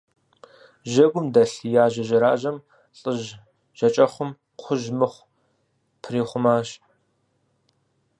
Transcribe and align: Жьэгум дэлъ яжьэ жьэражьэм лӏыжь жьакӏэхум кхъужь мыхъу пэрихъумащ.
Жьэгум 0.91 1.27
дэлъ 1.33 1.57
яжьэ 1.83 2.03
жьэражьэм 2.07 2.57
лӏыжь 2.97 3.29
жьакӏэхум 3.77 4.31
кхъужь 4.57 4.87
мыхъу 4.97 5.27
пэрихъумащ. 6.01 6.69